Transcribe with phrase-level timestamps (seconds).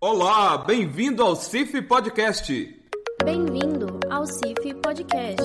[0.00, 2.80] Olá, bem-vindo ao CIF Podcast.
[3.24, 5.42] Bem-vindo ao CIF Podcast.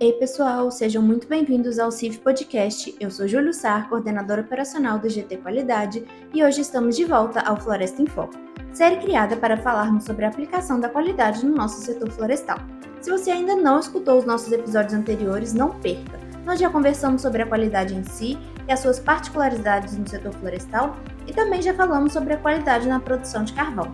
[0.00, 2.92] Ei, pessoal, sejam muito bem-vindos ao CIF Podcast.
[2.98, 6.04] Eu sou Júlio Sar, coordenador operacional do GT Qualidade,
[6.34, 8.34] e hoje estamos de volta ao Floresta em Foco,
[8.72, 12.58] série criada para falarmos sobre a aplicação da qualidade no nosso setor florestal.
[13.00, 16.18] Se você ainda não escutou os nossos episódios anteriores, não perca.
[16.44, 18.36] Nós já conversamos sobre a qualidade em si
[18.68, 23.00] e as suas particularidades no setor florestal e também já falamos sobre a qualidade na
[23.00, 23.90] produção de carvão.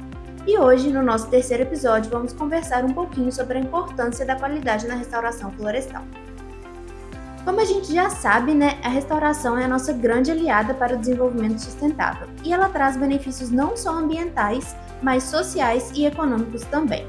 [0.46, 4.86] E hoje, no nosso terceiro episódio, vamos conversar um pouquinho sobre a importância da qualidade
[4.86, 6.02] na restauração florestal.
[7.44, 10.98] Como a gente já sabe, né, a restauração é a nossa grande aliada para o
[10.98, 17.06] desenvolvimento sustentável e ela traz benefícios não só ambientais, mas sociais e econômicos também.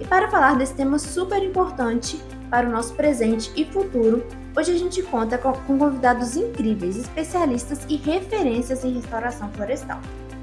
[0.00, 2.20] E para falar desse tema super importante
[2.50, 4.24] para o nosso presente e futuro,
[4.58, 10.00] Hoje a gente conta com, convidados incríveis, especialistas e referências em restauração florestal.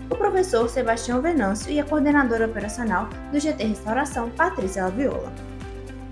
[0.08, 5.34] O professor Sebastião Venâncio e a coordenadora operacional do GT Restauração, Patrícia Laviola.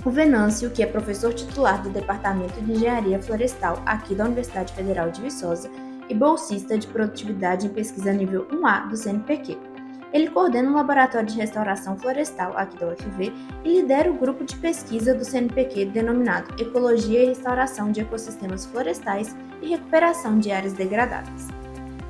[0.04, 5.12] O Venâncio, que é professor titular do Departamento de Engenharia Florestal aqui da Universidade Federal
[5.12, 5.70] de Viçosa
[6.10, 9.71] e bolsista de produtividade em pesquisa nível 1A do CNPq.
[10.14, 14.58] Ele coordena o Laboratório de Restauração Florestal aqui da UFV e lidera o grupo de
[14.58, 21.48] pesquisa do CNPq denominado Ecologia e Restauração de Ecossistemas Florestais e Recuperação de Áreas Degradadas.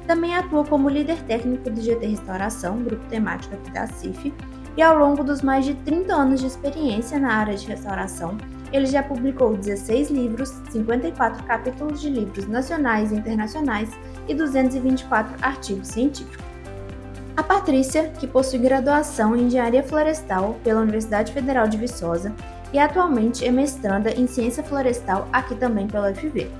[0.07, 4.33] Também atua como líder técnico do GT Restauração, grupo temático aqui da CIF,
[4.75, 8.37] e ao longo dos mais de 30 anos de experiência na área de restauração,
[8.71, 13.89] ele já publicou 16 livros, 54 capítulos de livros nacionais e internacionais
[14.27, 16.50] e 224 artigos científicos.
[17.35, 22.35] A Patrícia, que possui graduação em Engenharia Florestal pela Universidade Federal de Viçosa
[22.73, 26.51] e atualmente é mestranda em Ciência Florestal aqui também pela UFV.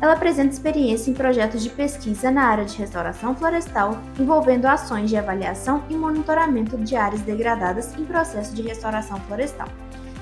[0.00, 5.16] Ela apresenta experiência em projetos de pesquisa na área de restauração florestal, envolvendo ações de
[5.16, 9.68] avaliação e monitoramento de áreas degradadas em processo de restauração florestal.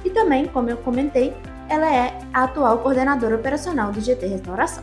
[0.04, 1.34] E também, como eu comentei,
[1.68, 4.82] ela é a atual coordenadora operacional do GT Restauração.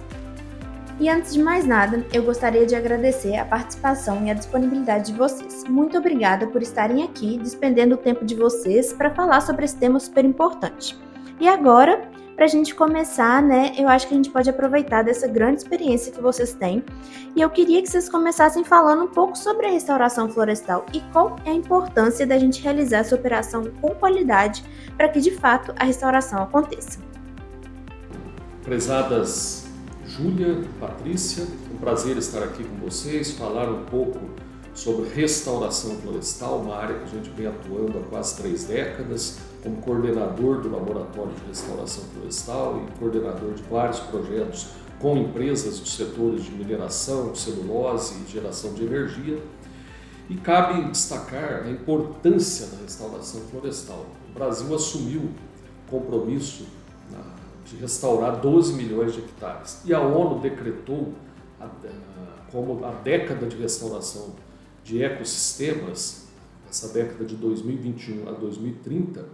[1.00, 5.18] E antes de mais nada, eu gostaria de agradecer a participação e a disponibilidade de
[5.18, 5.64] vocês.
[5.68, 10.00] Muito obrigada por estarem aqui, despendendo o tempo de vocês para falar sobre esse tema
[10.00, 10.96] super importante.
[11.40, 15.28] E agora, para a gente começar, né, eu acho que a gente pode aproveitar dessa
[15.28, 16.84] grande experiência que vocês têm.
[17.36, 21.38] E eu queria que vocês começassem falando um pouco sobre a restauração florestal e qual
[21.44, 24.64] é a importância da gente realizar essa operação com qualidade
[24.96, 27.00] para que de fato a restauração aconteça.
[28.64, 29.63] Prezadas
[30.16, 31.44] Júlia, Patrícia.
[31.74, 34.20] Um prazer estar aqui com vocês, falar um pouco
[34.76, 39.78] sobre restauração florestal, uma área que a gente vem atuando há quase três décadas, como
[39.78, 44.68] coordenador do Laboratório de Restauração Florestal e coordenador de vários projetos
[45.00, 49.42] com empresas dos setores de mineração, celulose e geração de energia.
[50.30, 54.06] E cabe destacar a importância da restauração florestal.
[54.30, 55.32] O Brasil assumiu
[55.90, 56.68] compromisso
[57.12, 59.82] na de restaurar 12 milhões de hectares.
[59.86, 61.14] E a ONU decretou
[61.60, 61.68] a,
[62.52, 64.36] como a década de restauração
[64.84, 66.28] de ecossistemas,
[66.70, 69.26] essa década de 2021 a 2030,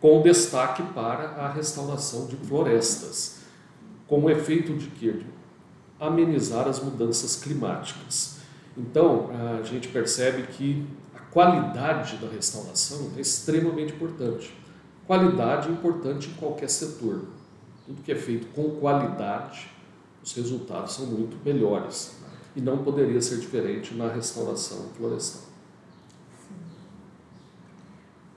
[0.00, 3.40] com destaque para a restauração de florestas,
[4.06, 5.26] com o efeito de que
[5.98, 8.38] amenizar as mudanças climáticas.
[8.76, 14.54] Então, a gente percebe que a qualidade da restauração é extremamente importante.
[15.06, 17.24] Qualidade é importante em qualquer setor
[17.90, 19.68] tudo que é feito com qualidade,
[20.22, 22.14] os resultados são muito melhores.
[22.22, 22.28] Né?
[22.54, 25.42] E não poderia ser diferente na restauração florestal.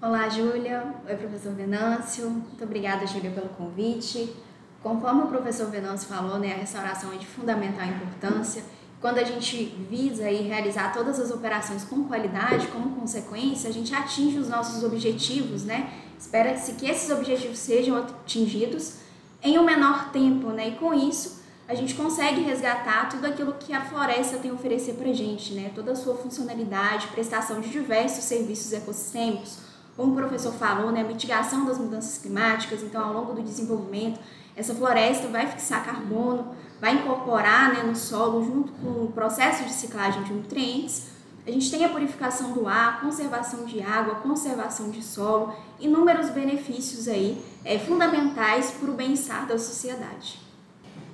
[0.02, 0.96] Olá, Júlia.
[1.08, 2.30] Oi, professor Venâncio.
[2.32, 4.36] Muito obrigada, Júlia, pelo convite.
[4.82, 8.64] Conforme o professor Venâncio falou, né, a restauração é de fundamental importância.
[9.00, 13.94] Quando a gente visa aí realizar todas as operações com qualidade, como consequência, a gente
[13.94, 15.94] atinge os nossos objetivos, né?
[16.18, 19.03] Espera-se que esses objetivos sejam atingidos
[19.44, 20.70] em um menor tempo, né?
[20.70, 24.94] E com isso a gente consegue resgatar tudo aquilo que a floresta tem a oferecer
[24.94, 25.72] para a gente, né?
[25.74, 29.60] Toda a sua funcionalidade, prestação de diversos serviços ecossistêmicos,
[29.96, 31.04] como o professor falou, né?
[31.04, 32.82] Mitigação das mudanças climáticas.
[32.82, 34.20] Então, ao longo do desenvolvimento,
[34.56, 39.72] essa floresta vai fixar carbono, vai incorporar né, no solo junto com o processo de
[39.72, 41.13] ciclagem de nutrientes
[41.46, 47.08] a gente tem a purificação do ar, conservação de água, conservação de solo, inúmeros benefícios
[47.08, 50.40] aí é, fundamentais para o bem-estar da sociedade.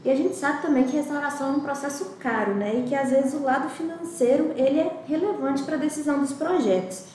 [0.05, 2.79] E a gente sabe também que restauração é um processo caro, né?
[2.79, 7.05] E que às vezes o lado financeiro ele é relevante para a decisão dos projetos.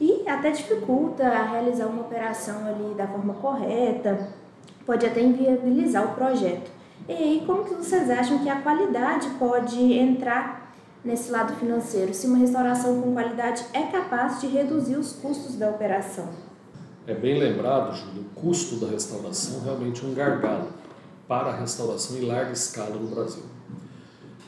[0.00, 4.28] E até dificulta realizar uma operação ali da forma correta,
[4.84, 6.70] pode até inviabilizar o projeto.
[7.08, 10.65] E aí, como que vocês acham que a qualidade pode entrar
[11.06, 12.12] nesse lado financeiro?
[12.12, 16.28] Se uma restauração com qualidade é capaz de reduzir os custos da operação?
[17.06, 20.68] É bem lembrado, Júlio, o custo da restauração realmente é um gargalo
[21.28, 23.44] para a restauração em larga escala no Brasil.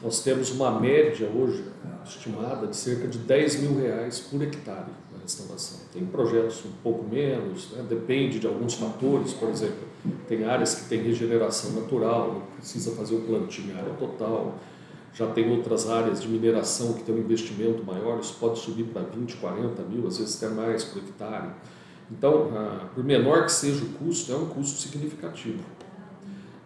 [0.02, 1.64] Nós temos uma média hoje
[2.04, 5.78] estimada de cerca de 10 mil reais por hectare na restauração.
[5.92, 7.84] Tem projetos um pouco menos, né?
[7.88, 9.86] depende de alguns fatores, por exemplo,
[10.26, 14.54] tem áreas que têm regeneração natural, não precisa fazer o plantio em área total.
[15.18, 19.02] Já tem outras áreas de mineração que tem um investimento maior, isso pode subir para
[19.02, 21.50] 20, 40 mil, às vezes até mais por hectare.
[22.08, 25.58] Então, ah, por menor que seja o custo, é um custo significativo.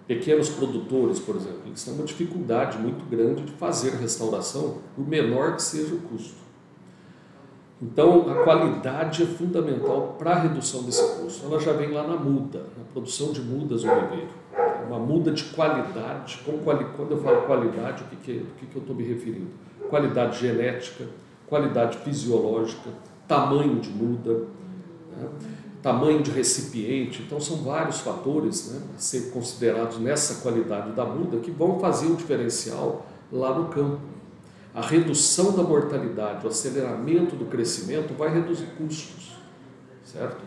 [0.06, 5.56] Pequenos produtores, por exemplo, eles têm uma dificuldade muito grande de fazer restauração, por menor
[5.56, 6.43] que seja o custo.
[7.81, 11.46] Então, a qualidade é fundamental para a redução desse custo.
[11.46, 14.42] Ela já vem lá na muda, na produção de mudas no viveiro.
[14.93, 16.41] Uma muda de qualidade.
[16.44, 19.49] Quando eu falo qualidade, o que, que, o que, que eu estou me referindo?
[19.89, 21.06] Qualidade genética,
[21.47, 22.91] qualidade fisiológica,
[23.27, 24.44] tamanho de muda,
[25.17, 25.29] né?
[25.83, 27.23] tamanho de recipiente.
[27.23, 32.09] Então, são vários fatores né, a ser considerados nessa qualidade da muda que vão fazer
[32.09, 33.99] o diferencial lá no campo.
[34.75, 39.39] A redução da mortalidade, o aceleramento do crescimento vai reduzir custos,
[40.05, 40.43] certo?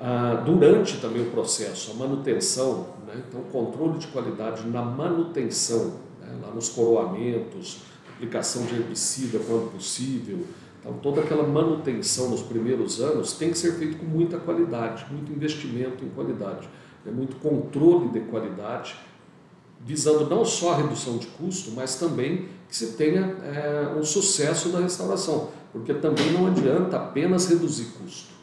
[0.00, 3.22] Ah, durante também o processo, a manutenção, né?
[3.28, 6.36] então controle de qualidade na manutenção, né?
[6.42, 7.82] lá nos coroamentos,
[8.14, 10.44] aplicação de herbicida quando possível,
[10.80, 15.32] então toda aquela manutenção nos primeiros anos tem que ser feito com muita qualidade, muito
[15.32, 16.68] investimento em qualidade,
[17.04, 17.12] né?
[17.12, 18.96] muito controle de qualidade,
[19.80, 24.70] visando não só a redução de custo, mas também que se tenha é, um sucesso
[24.70, 28.34] da restauração, porque também não adianta apenas reduzir custo.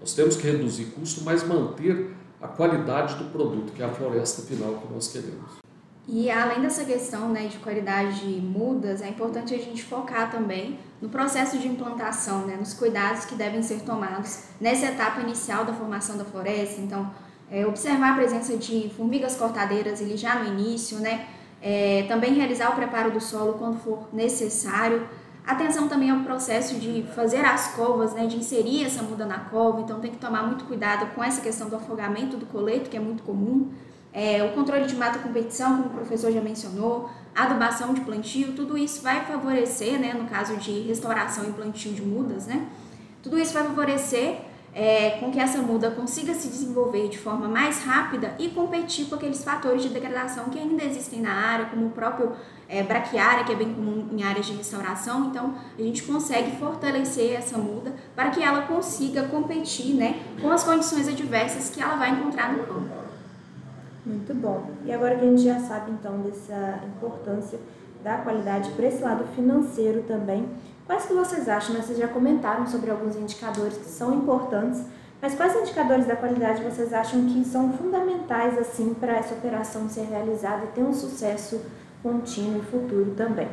[0.00, 4.42] Nós temos que reduzir custo, mas manter a qualidade do produto, que é a floresta
[4.42, 5.60] final que nós queremos.
[6.08, 10.78] E além dessa questão né, de qualidade de mudas, é importante a gente focar também
[11.00, 15.72] no processo de implantação, né, nos cuidados que devem ser tomados nessa etapa inicial da
[15.72, 16.80] formação da floresta.
[16.80, 17.10] Então,
[17.50, 21.28] é, observar a presença de formigas cortadeiras ali já no início, né,
[21.62, 25.06] é, também realizar o preparo do solo quando for necessário.
[25.46, 29.80] Atenção também ao processo de fazer as covas, né, de inserir essa muda na cova,
[29.80, 33.00] então tem que tomar muito cuidado com essa questão do afogamento do coleto, que é
[33.00, 33.72] muito comum.
[34.12, 38.76] É, o controle de mata competição, como o professor já mencionou, adubação de plantio, tudo
[38.76, 42.66] isso vai favorecer, né, no caso de restauração e plantio de mudas, né,
[43.22, 47.82] tudo isso vai favorecer é, com que essa muda consiga se desenvolver de forma mais
[47.82, 51.90] rápida e competir com aqueles fatores de degradação que ainda existem na área, como o
[51.90, 52.32] próprio
[52.68, 55.26] é, braquiária, que é bem comum em áreas de restauração.
[55.26, 60.62] Então, a gente consegue fortalecer essa muda para que ela consiga competir né, com as
[60.62, 63.00] condições adversas que ela vai encontrar no campo.
[64.06, 64.70] Muito bom.
[64.84, 67.58] E agora que a gente já sabe, então, dessa importância
[68.02, 70.48] da qualidade para esse lado financeiro também,
[70.90, 71.76] Quais que vocês acham?
[71.76, 71.82] Né?
[71.82, 74.82] Vocês já comentaram sobre alguns indicadores que são importantes,
[75.22, 80.06] mas quais indicadores da qualidade vocês acham que são fundamentais assim para essa operação ser
[80.06, 81.60] realizada e ter um sucesso
[82.02, 83.46] contínuo e futuro também?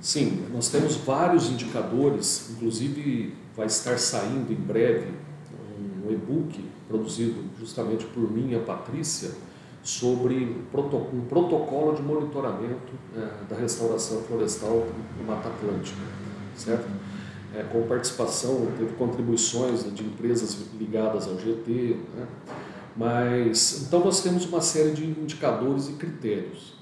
[0.00, 5.14] Sim, nós temos vários indicadores, inclusive vai estar saindo em breve
[6.04, 9.30] um e-book produzido justamente por mim e a Patrícia,
[9.84, 14.84] sobre um protocolo de monitoramento é, da restauração florestal
[15.18, 16.00] no Mata Atlântica,
[16.56, 16.88] certo?
[17.54, 22.26] É, com participação, teve contribuições de empresas ligadas ao GT, né?
[22.96, 26.74] mas então nós temos uma série de indicadores e critérios.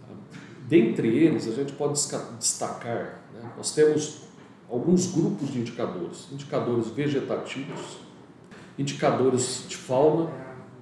[0.00, 0.14] Tá?
[0.66, 1.92] Dentre eles, a gente pode
[2.38, 3.52] destacar, né?
[3.56, 4.22] nós temos
[4.70, 7.98] alguns grupos de indicadores, indicadores vegetativos,
[8.78, 10.30] indicadores de fauna,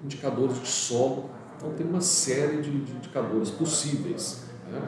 [0.05, 1.31] indicadores de solo,
[1.63, 4.43] então, tem uma série de, de indicadores possíveis.
[4.69, 4.81] Né?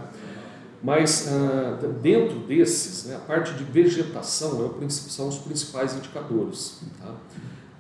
[0.85, 6.83] Mas, ah, dentro desses, né, a parte de vegetação é são os principais indicadores.
[7.01, 7.15] Tá?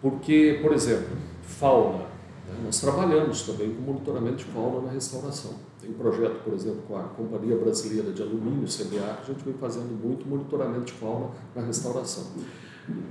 [0.00, 1.98] Porque, por exemplo, fauna.
[1.98, 2.62] Né?
[2.64, 5.52] Nós trabalhamos também com monitoramento de fauna na restauração.
[5.78, 9.44] Tem um projeto, por exemplo, com a Companhia Brasileira de Alumínio, CBA, que a gente
[9.44, 12.24] vem fazendo muito monitoramento de fauna na restauração.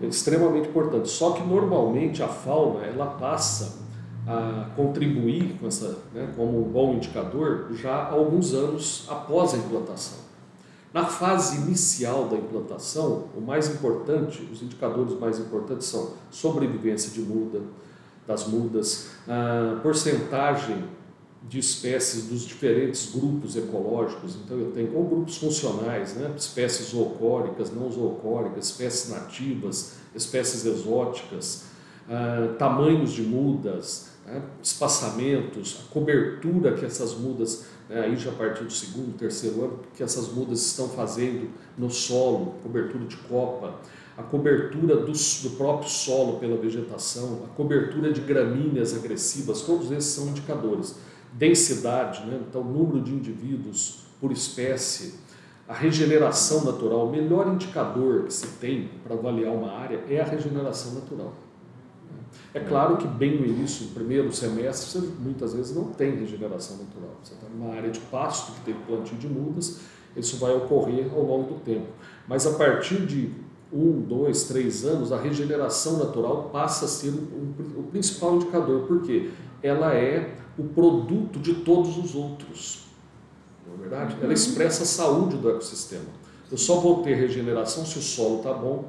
[0.01, 1.07] É extremamente importante.
[1.07, 3.82] Só que, normalmente, a fauna ela passa
[4.25, 10.19] a contribuir com essa, né, como um bom indicador já alguns anos após a implantação.
[10.93, 17.21] Na fase inicial da implantação, o mais importante, os indicadores mais importantes são sobrevivência de
[17.21, 17.61] muda,
[18.27, 20.85] das mudas, a porcentagem
[21.49, 24.37] de espécies dos diferentes grupos ecológicos.
[24.45, 31.65] Então, eu tenho ou grupos funcionais, né, espécies zoocóricas, não zoocóricas, espécies nativas, espécies exóticas,
[32.59, 38.63] tamanhos de mudas, né, espaçamentos, a cobertura que essas mudas, né, aí já a partir
[38.63, 43.79] do segundo, terceiro ano, que essas mudas estão fazendo no solo, cobertura de copa,
[44.17, 50.11] a cobertura do, do próprio solo pela vegetação, a cobertura de gramíneas agressivas, todos esses
[50.11, 50.95] são indicadores.
[51.33, 55.15] Densidade, né, então número de indivíduos por espécie,
[55.67, 60.25] a regeneração natural, o melhor indicador que se tem para avaliar uma área é a
[60.25, 61.33] regeneração natural.
[62.53, 66.77] É claro que bem no início, no primeiro semestre, você muitas vezes não tem regeneração
[66.77, 67.15] natural.
[67.23, 69.79] Você está numa área de pasto que teve plantio de mudas,
[70.15, 71.87] isso vai ocorrer ao longo do tempo.
[72.27, 73.31] Mas a partir de
[73.71, 79.31] um, dois, três anos, a regeneração natural passa a ser o principal indicador, porque
[79.63, 82.85] ela é o produto de todos os outros.
[83.67, 84.17] Não é verdade?
[84.21, 86.05] Ela expressa a saúde do ecossistema.
[86.51, 88.85] Eu só vou ter regeneração se o solo está bom,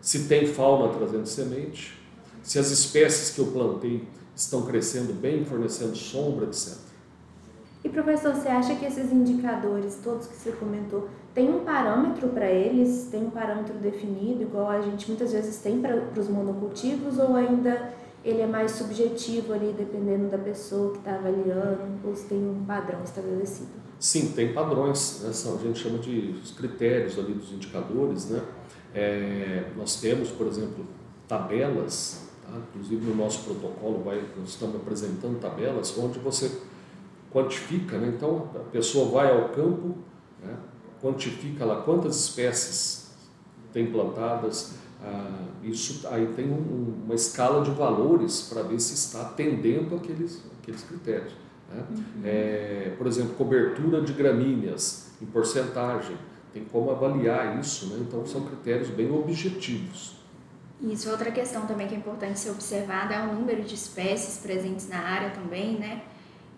[0.00, 2.00] se tem fauna trazendo semente,
[2.42, 6.76] se as espécies que eu plantei estão crescendo bem, fornecendo sombra, etc.
[7.84, 12.48] E professor, você acha que esses indicadores, todos que você comentou, tem um parâmetro para
[12.48, 13.08] eles?
[13.10, 17.92] Tem um parâmetro definido, igual a gente muitas vezes tem para os monocultivos, ou ainda
[18.24, 22.64] ele é mais subjetivo ali, dependendo da pessoa que está avaliando, ou se tem um
[22.64, 23.70] padrão estabelecido?
[23.98, 25.32] Sim, tem padrões, né?
[25.32, 28.42] São, a gente chama de os critérios ali dos indicadores, né?
[28.94, 30.84] É, nós temos, por exemplo,
[31.26, 32.58] tabelas Tá?
[32.70, 36.50] Inclusive no nosso protocolo vai, nós estamos apresentando tabelas onde você
[37.32, 38.12] quantifica, né?
[38.14, 39.96] então a pessoa vai ao campo,
[40.42, 40.54] né?
[41.00, 43.10] quantifica lá quantas espécies
[43.72, 49.22] tem plantadas, ah, isso aí tem um, uma escala de valores para ver se está
[49.22, 51.32] atendendo aqueles, aqueles critérios.
[51.72, 51.84] Né?
[51.90, 52.22] Uhum.
[52.24, 56.16] É, por exemplo, cobertura de gramíneas em porcentagem,
[56.52, 58.04] tem como avaliar isso, né?
[58.06, 60.21] então são critérios bem objetivos.
[60.82, 64.88] Isso, outra questão também que é importante ser observada é o número de espécies presentes
[64.88, 66.02] na área também, né?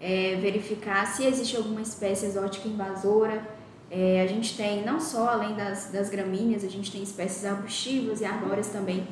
[0.01, 3.43] É verificar se existe alguma espécie exótica invasora.
[3.91, 8.21] É, a gente tem, não só além das, das gramíneas, a gente tem espécies arbustivas
[8.23, 9.07] e arbóreas também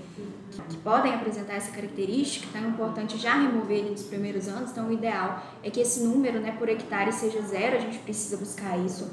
[0.50, 4.70] que, que podem apresentar essa característica, então é importante já remover ele nos primeiros anos.
[4.70, 8.36] Então, o ideal é que esse número né, por hectare seja zero, a gente precisa
[8.36, 9.10] buscar isso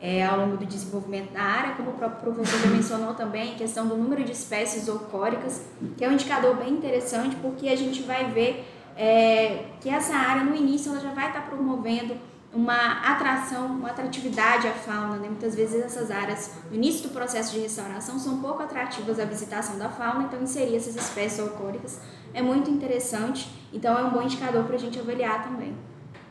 [0.00, 3.56] é, ao longo do desenvolvimento da área, como o próprio professor já mencionou também, a
[3.56, 5.62] questão do número de espécies zoocóricas,
[5.96, 8.64] que é um indicador bem interessante, porque a gente vai ver
[8.96, 12.16] é, que essa área, no início, ela já vai estar promovendo
[12.52, 15.16] uma atração, uma atratividade à fauna.
[15.16, 15.28] Né?
[15.28, 19.78] Muitas vezes essas áreas, no início do processo de restauração, são pouco atrativas à visitação
[19.78, 22.00] da fauna, então inserir essas espécies zoocóricas
[22.32, 25.74] é muito interessante, então é um bom indicador para a gente avaliar também.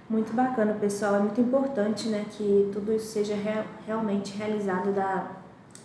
[0.09, 1.15] Muito bacana, pessoal.
[1.15, 5.31] É muito importante né, que tudo isso seja real, realmente realizado da,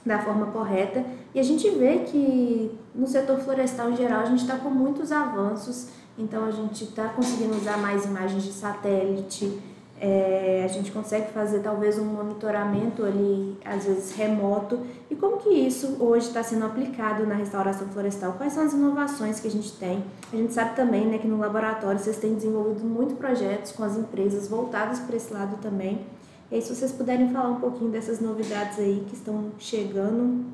[0.06, 1.04] da forma correta.
[1.34, 5.10] E a gente vê que no setor florestal em geral a gente está com muitos
[5.10, 5.88] avanços.
[6.16, 9.58] Então a gente está conseguindo usar mais imagens de satélite,
[10.04, 14.80] é, a gente consegue fazer talvez um monitoramento ali, às vezes remoto.
[15.08, 18.32] E como que isso hoje está sendo aplicado na restauração florestal?
[18.32, 20.04] Quais são as inovações que a gente tem?
[20.32, 23.96] A gente sabe também né, que no laboratório vocês têm desenvolvido muitos projetos com as
[23.96, 26.04] empresas voltados para esse lado também.
[26.50, 30.44] E aí, se vocês puderem falar um pouquinho dessas novidades aí que estão chegando.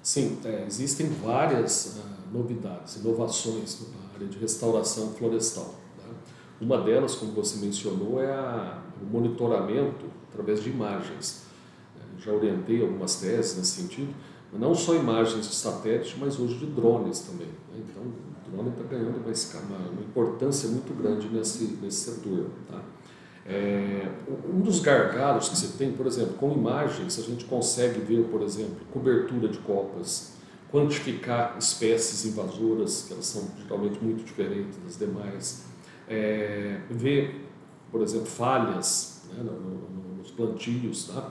[0.00, 5.79] Sim, é, existem várias uh, novidades, inovações na área de restauração florestal.
[6.60, 11.46] Uma delas, como você mencionou, é a, o monitoramento através de imagens.
[12.18, 14.12] Já orientei algumas teses nesse sentido,
[14.52, 17.46] mas não só imagens de satélite, mas hoje de drones também.
[17.46, 17.82] Né?
[17.88, 22.46] Então, o drone está ganhando uma, uma, importância muito grande nesse, nesse setor.
[22.68, 22.82] Tá?
[23.46, 24.06] É,
[24.52, 28.42] um dos gargalos que se tem, por exemplo, com imagens, a gente consegue ver, por
[28.42, 30.34] exemplo, cobertura de copas,
[30.70, 35.69] quantificar espécies invasoras, que elas são geralmente muito diferentes das demais,
[36.10, 37.48] é, ver,
[37.90, 41.30] por exemplo, falhas né, no, no, nos plantios, tá?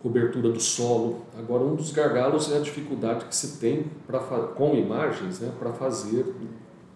[0.00, 1.22] cobertura do solo.
[1.38, 5.72] Agora, um dos gargalos é a dificuldade que se tem pra, com imagens né, para
[5.72, 6.34] fazer.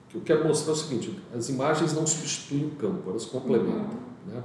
[0.09, 3.75] que eu quero mostrar é o seguinte: as imagens não substituem o campo, elas complementam.
[3.75, 4.35] Uhum.
[4.35, 4.43] Né?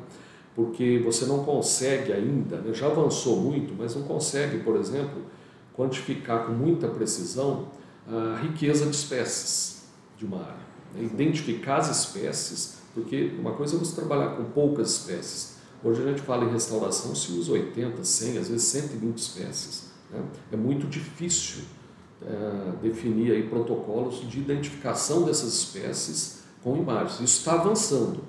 [0.55, 5.21] Porque você não consegue ainda, né, já avançou muito, mas não consegue, por exemplo,
[5.75, 7.67] quantificar com muita precisão
[8.07, 9.83] a riqueza de espécies
[10.17, 10.66] de uma área
[10.99, 15.57] identificar as espécies, porque uma coisa é você trabalhar com poucas espécies.
[15.83, 19.91] Hoje a gente fala em restauração, se usa 80, 100, às vezes 120 espécies.
[20.11, 20.21] Né?
[20.51, 21.63] É muito difícil
[22.21, 27.19] é, definir aí protocolos de identificação dessas espécies com imagens.
[27.19, 28.19] Isso está avançando.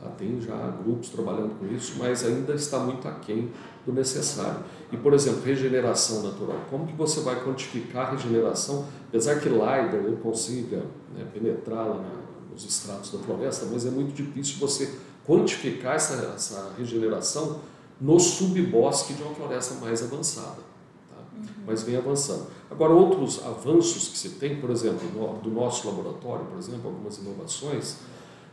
[0.00, 0.08] Tá?
[0.10, 3.50] Tem já grupos trabalhando com isso, mas ainda está muito aquém
[3.86, 4.64] do necessário.
[4.90, 6.60] E, por exemplo, regeneração natural.
[6.68, 10.78] Como que você vai quantificar a regeneração, apesar que LiDAR consiga
[11.14, 12.26] né, penetrar lá no
[12.56, 14.94] os estratos da floresta, mas é muito difícil você
[15.26, 17.60] quantificar essa, essa regeneração
[18.00, 20.62] no subbosque de uma floresta mais avançada.
[21.10, 21.18] Tá?
[21.36, 21.44] Uhum.
[21.66, 22.46] Mas vem avançando.
[22.70, 27.18] Agora, outros avanços que se tem, por exemplo, no, do nosso laboratório, por exemplo, algumas
[27.18, 27.98] inovações,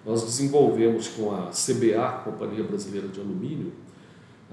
[0.06, 3.72] nós desenvolvemos com a CBA, Companhia Brasileira de Alumínio,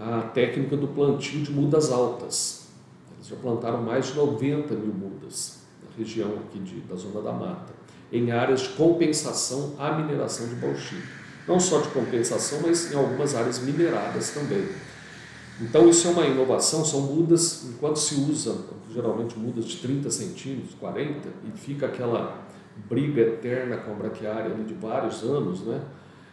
[0.00, 2.68] a técnica do plantio de mudas altas.
[3.16, 7.32] Eles já plantaram mais de 90 mil mudas na região aqui de, da Zona da
[7.32, 7.74] Mata,
[8.10, 11.20] em áreas de compensação à mineração de bauxita.
[11.46, 14.66] Não só de compensação, mas em algumas áreas mineradas também.
[15.60, 18.56] Então isso é uma inovação, são mudas, enquanto se usa,
[18.90, 22.42] geralmente mudas de 30 centímetros, 40, e fica aquela
[22.88, 25.82] briga eterna com a braquiária de vários anos, né?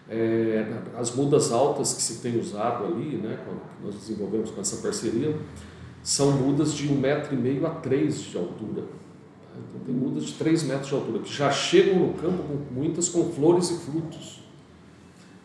[0.10, 0.66] É,
[0.98, 5.36] as mudas altas que se tem usado ali, né, que nós desenvolvemos com essa parceria,
[6.02, 8.84] são mudas de um metro e meio a três de altura.
[9.54, 13.30] Então tem mudas de três metros de altura, que já chegam no campo muitas com
[13.32, 14.44] flores e frutos.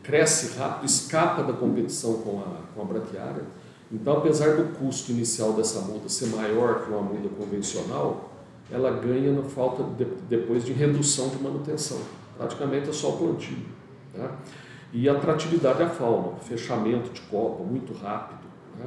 [0.02, 3.44] Cresce rápido, escapa da competição com a, com a braquiária.
[3.90, 8.32] Então, apesar do custo inicial dessa muda ser maior que uma muda convencional,
[8.70, 11.98] ela ganha na falta de, depois de redução de manutenção.
[12.36, 13.58] Praticamente é só plantio.
[14.14, 14.30] Né?
[14.92, 18.40] E atratividade à fauna, fechamento de copa muito rápido.
[18.78, 18.86] Né?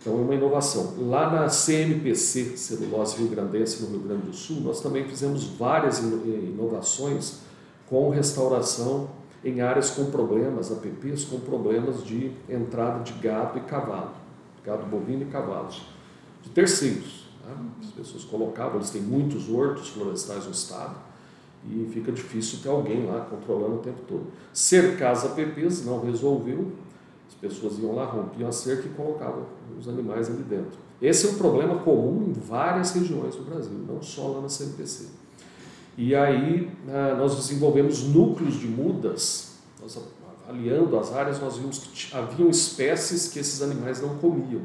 [0.00, 0.94] Então é uma inovação.
[1.08, 5.98] Lá na CMPC, Celulose Rio Grandense, no Rio Grande do Sul, nós também fizemos várias
[5.98, 7.40] inovações
[7.88, 9.10] com restauração
[9.44, 14.10] em áreas com problemas, APPs com problemas de entrada de gado e cavalo,
[14.64, 15.82] gado bovino e cavalos,
[16.42, 17.28] de terceiros.
[17.46, 17.54] Né?
[17.82, 21.07] As pessoas colocavam, eles têm muitos hortos florestais no estado
[21.70, 24.26] e fica difícil ter alguém lá controlando o tempo todo.
[24.52, 26.72] Cercar as APPs não resolveu,
[27.28, 29.44] as pessoas iam lá, rompiam a cerca e colocavam
[29.78, 30.78] os animais ali dentro.
[31.00, 35.06] Esse é um problema comum em várias regiões do Brasil, não só lá na CNPC.
[35.96, 39.98] E aí né, nós desenvolvemos núcleos de mudas, nós
[40.46, 44.62] avaliando as áreas, nós vimos que haviam espécies que esses animais não comiam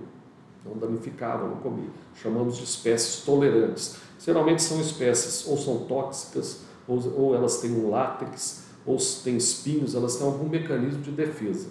[0.66, 1.90] não danificavam, não comiam.
[2.22, 3.96] Chamamos de espécies tolerantes.
[4.20, 9.96] Geralmente são espécies ou são tóxicas, ou, ou elas têm um látex, ou têm espinhos,
[9.96, 11.68] elas têm algum mecanismo de defesa.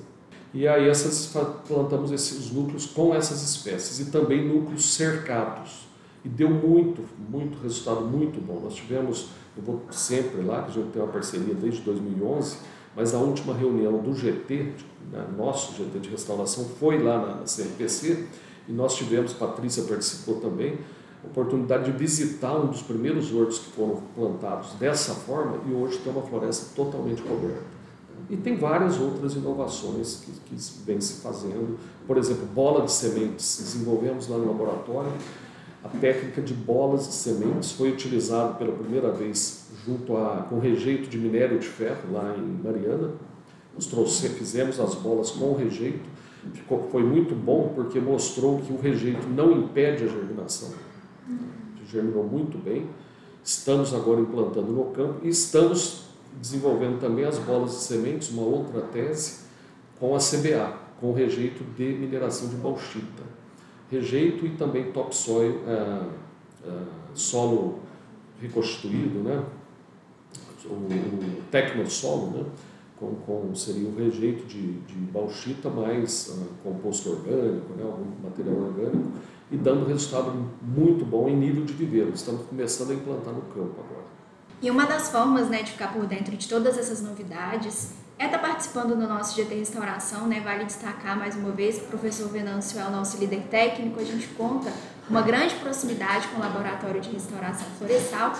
[0.54, 1.34] E aí essas,
[1.66, 5.86] plantamos esses núcleos com essas espécies e também núcleos cercados.
[6.24, 8.60] E deu muito, muito resultado muito bom.
[8.62, 12.58] Nós tivemos, eu vou sempre lá, que a gente tem uma parceria desde 2011,
[12.94, 14.74] mas a última reunião do GT,
[15.10, 18.26] né, nosso GT de restauração, foi lá na CNPC
[18.68, 20.78] e nós tivemos, Patrícia participou também,
[21.24, 26.12] oportunidade de visitar um dos primeiros hortos que foram plantados dessa forma e hoje tem
[26.12, 27.62] uma floresta totalmente coberta.
[28.28, 31.78] E tem várias outras inovações que, que vêm se fazendo.
[32.06, 33.58] Por exemplo, bola de sementes.
[33.60, 35.12] Desenvolvemos lá no laboratório
[35.84, 37.72] a técnica de bolas de sementes.
[37.72, 42.62] Foi utilizado pela primeira vez junto a, com rejeito de minério de ferro lá em
[42.62, 43.12] Mariana.
[43.74, 46.12] Nós trouxemos, fizemos as bolas com rejeito
[46.52, 50.70] ficou, foi muito bom porque mostrou que o rejeito não impede a germinação.
[51.92, 52.88] Germinou muito bem.
[53.44, 56.04] Estamos agora implantando no campo e estamos
[56.40, 59.42] desenvolvendo também as bolas de sementes, uma outra tese,
[60.00, 63.22] com a CBA, com o rejeito de mineração de bauxita.
[63.90, 66.06] Rejeito e também topsoil, é,
[66.66, 67.80] é, solo
[68.40, 69.44] reconstituído, né?
[70.64, 72.44] o, o tecnossolo, né?
[73.02, 78.54] com, com seria o rejeito de, de bauxita mais uh, composto orgânico, né, algum material
[78.54, 79.10] orgânico,
[79.52, 82.10] e dando resultado muito bom em nível de viveiro.
[82.14, 84.06] Estamos começando a implantar no campo agora.
[84.62, 88.38] E uma das formas né, de ficar por dentro de todas essas novidades é estar
[88.38, 90.40] tá participando do nosso GT Restauração, né?
[90.40, 94.04] Vale destacar mais uma vez que o professor Venâncio é o nosso líder técnico, a
[94.04, 94.72] gente conta
[95.10, 98.32] uma grande proximidade com o Laboratório de Restauração Florestal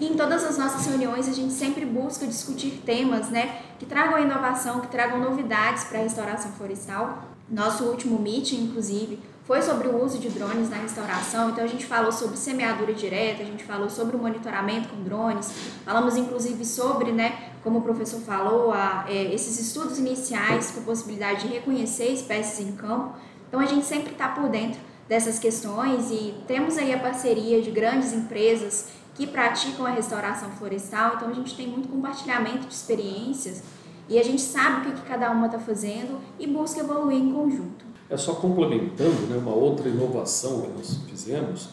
[0.00, 4.18] e em todas as nossas reuniões a gente sempre busca discutir temas né, que tragam
[4.18, 7.22] inovação, que tragam novidades para a restauração florestal.
[7.48, 11.86] Nosso último meeting, inclusive, foi sobre o uso de drones na restauração, então a gente
[11.86, 15.52] falou sobre semeadura direta, a gente falou sobre o monitoramento com drones,
[15.84, 21.46] falamos inclusive sobre, né, como o professor falou, a, é, esses estudos iniciais com possibilidade
[21.46, 23.14] de reconhecer espécies em campo.
[23.46, 27.70] Então a gente sempre está por dentro dessas questões e temos aí a parceria de
[27.70, 33.62] grandes empresas que praticam a restauração florestal, então a gente tem muito compartilhamento de experiências
[34.08, 37.32] e a gente sabe o que, que cada uma está fazendo e busca evoluir em
[37.32, 37.85] conjunto.
[38.08, 41.70] É só complementando, né, uma outra inovação que nós fizemos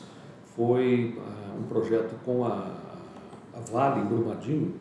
[0.55, 2.71] foi uh, um projeto com a,
[3.55, 4.73] a Vale, em Brumadinho.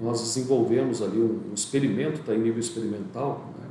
[0.00, 3.66] Nós desenvolvemos ali um, um experimento, está em nível experimental, né,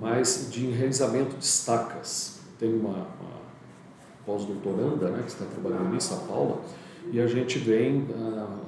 [0.00, 2.40] mas de enraizamento de estacas.
[2.58, 3.34] Tem uma, uma
[4.24, 6.62] pós-doutoranda né, que está trabalhando ali, São Paulo,
[7.12, 8.64] e a gente vem ah,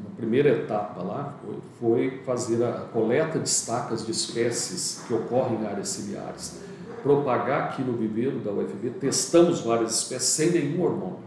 [0.00, 5.60] uma primeira etapa lá foi, foi fazer a coleta de estacas de espécies que ocorrem
[5.60, 6.60] em áreas ciliares,
[7.02, 11.18] propagar aqui no viveiro da UFB, testamos várias espécies sem nenhum hormônio.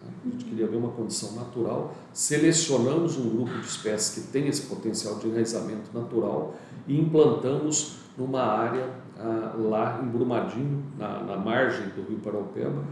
[0.00, 0.06] Tá?
[0.24, 4.62] A gente queria ver uma condição natural, selecionamos um grupo de espécies que tem esse
[4.62, 6.54] potencial de enraizamento natural
[6.86, 12.82] e implantamos numa área ah, lá em Brumadinho, na, na margem do rio Paraupeba,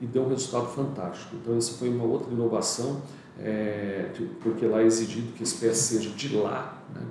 [0.00, 1.36] e deu um resultado fantástico.
[1.36, 3.02] Então, essa foi uma outra inovação,
[3.38, 4.10] é,
[4.42, 7.02] porque lá é exigido que a espécie seja de lá, né,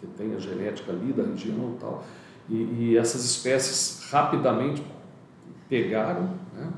[0.00, 2.04] que tenha genética ali da região e tal.
[2.48, 4.84] E, e essas espécies rapidamente
[5.68, 6.70] pegaram né,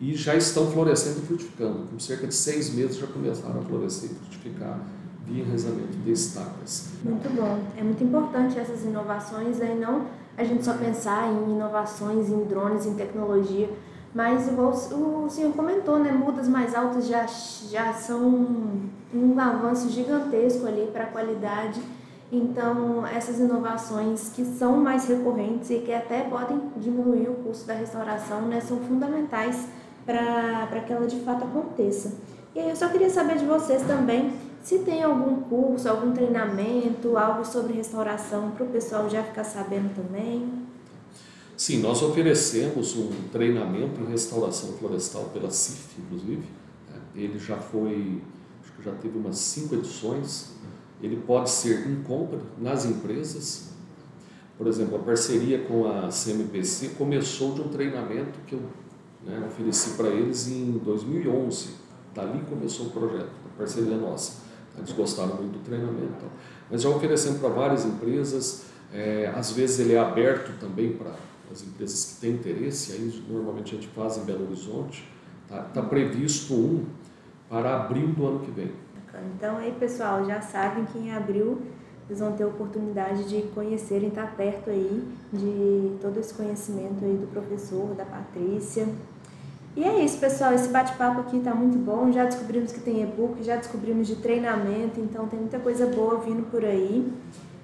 [0.00, 1.86] e já estão florescendo e frutificando.
[1.90, 4.80] Com cerca de seis meses já começaram a florescer e frutificar
[5.26, 6.90] via enraizamento de estacas.
[7.04, 7.62] Muito bom.
[7.76, 9.74] É muito importante essas inovações, né?
[9.80, 10.06] não
[10.36, 13.68] a gente só pensar em inovações, em drones, em tecnologia,
[14.14, 17.26] mas igual o senhor comentou, né, mudas mais altas já,
[17.70, 18.20] já são
[19.14, 21.80] um avanço gigantesco ali para a qualidade.
[22.34, 27.74] Então, essas inovações que são mais recorrentes e que até podem diminuir o custo da
[27.74, 29.68] restauração, né, são fundamentais
[30.06, 32.14] para que ela de fato aconteça.
[32.54, 37.18] E aí eu só queria saber de vocês também se tem algum curso, algum treinamento,
[37.18, 40.48] algo sobre restauração para o pessoal já ficar sabendo também.
[41.54, 46.44] Sim, nós oferecemos um treinamento em restauração florestal pela CIF, inclusive.
[46.88, 46.96] Né?
[47.14, 48.22] Ele já foi,
[48.62, 50.52] acho que já teve umas cinco edições.
[51.02, 53.70] Ele pode ser em compra nas empresas.
[54.56, 58.60] Por exemplo, a parceria com a CMPC começou de um treinamento que eu
[59.24, 61.70] né, ofereci para eles em 2011.
[62.14, 64.42] Dali começou o projeto, a parceria nossa.
[64.78, 66.24] Eles gostaram muito do treinamento.
[66.70, 71.14] Mas já oferecendo para várias empresas, é, às vezes ele é aberto também para
[71.50, 75.06] as empresas que têm interesse, aí normalmente a gente faz em Belo Horizonte.
[75.44, 76.86] Está tá previsto um
[77.48, 78.70] para abril do ano que vem.
[79.36, 81.60] Então aí pessoal, já sabem que em abril
[82.06, 87.04] vocês vão ter a oportunidade de conhecerem, estar tá perto aí de todo esse conhecimento
[87.04, 88.86] aí do professor, da Patrícia.
[89.74, 90.52] E é isso, pessoal.
[90.52, 92.12] Esse bate-papo aqui está muito bom.
[92.12, 96.50] Já descobrimos que tem e-book, já descobrimos de treinamento, então tem muita coisa boa vindo
[96.50, 97.10] por aí.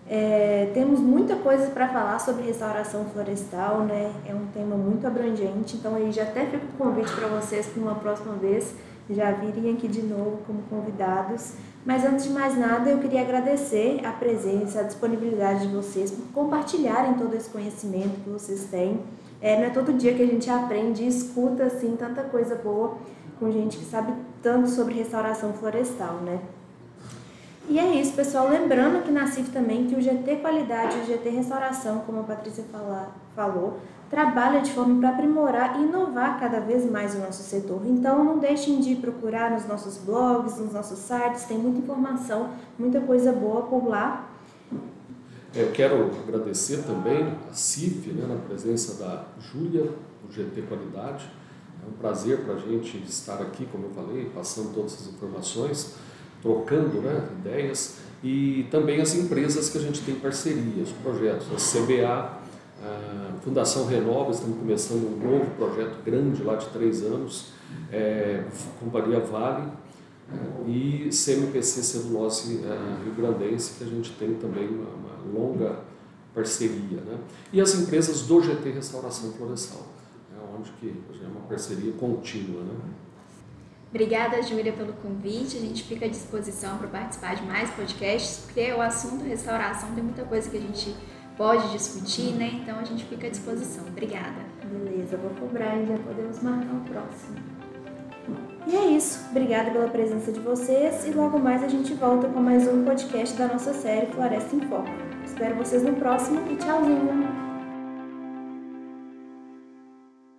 [0.08, 4.10] É, temos muita coisa para falar sobre restauração florestal, né?
[4.26, 7.82] É um tema muito abrangente, então aí já até fico com convite para vocês para
[7.82, 8.74] uma próxima vez
[9.14, 11.54] já virem aqui de novo como convidados.
[11.84, 16.26] Mas antes de mais nada, eu queria agradecer a presença, a disponibilidade de vocês por
[16.32, 19.00] compartilharem todo esse conhecimento que vocês têm.
[19.40, 22.98] É, não é todo dia que a gente aprende e escuta assim tanta coisa boa
[23.38, 26.40] com gente que sabe tanto sobre restauração florestal, né?
[27.68, 28.48] E é isso, pessoal.
[28.48, 32.22] Lembrando aqui na CIF também que o GT Qualidade e o GT Restauração, como a
[32.22, 32.64] Patrícia
[33.36, 33.76] falou,
[34.10, 37.82] trabalha de forma para aprimorar e inovar cada vez mais o nosso setor.
[37.86, 43.00] Então, não deixem de procurar nos nossos blogs, nos nossos sites, tem muita informação, muita
[43.00, 44.28] coisa boa por lá.
[45.54, 49.84] É, eu quero agradecer também a CIF, né, na presença da Júlia,
[50.22, 51.30] do GT Qualidade.
[51.84, 55.96] É um prazer para a gente estar aqui, como eu falei, passando todas essas informações
[56.42, 61.56] trocando né, ideias, e também as empresas que a gente tem parceria, os projetos, a
[61.56, 62.38] CBA,
[62.82, 67.46] a Fundação Renova, estamos começando um novo projeto grande lá de três anos,
[67.90, 68.44] é,
[68.78, 69.66] Companhia Vale
[70.30, 75.80] é, e CMPC Celulose é, Rio Grandense, que a gente tem também uma, uma longa
[76.34, 77.00] parceria.
[77.00, 77.18] Né?
[77.50, 79.86] E as empresas do GT Restauração Florestal,
[80.30, 82.62] é, onde que é uma parceria contínua.
[82.62, 82.74] Né?
[83.88, 85.56] Obrigada, Júlia, pelo convite.
[85.56, 90.04] A gente fica à disposição para participar de mais podcasts, porque o assunto restauração tem
[90.04, 90.94] muita coisa que a gente
[91.38, 92.50] pode discutir, né?
[92.60, 93.84] Então a gente fica à disposição.
[93.86, 94.48] Obrigada.
[94.64, 97.36] Beleza, vou cobrar e já podemos marcar o próximo.
[98.66, 99.24] E é isso.
[99.30, 103.34] Obrigada pela presença de vocês e logo mais a gente volta com mais um podcast
[103.38, 104.90] da nossa série Floresta em Foco.
[105.24, 107.47] Espero vocês no próximo e tchauzinho!